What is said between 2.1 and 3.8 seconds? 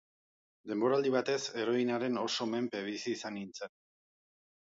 oso menpe bizi izan nintzen.